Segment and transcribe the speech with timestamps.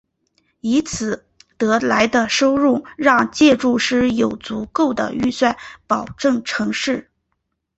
[0.61, 1.27] 以此
[1.59, 7.11] 得来的收入让建筑师有足够的预算保证成事。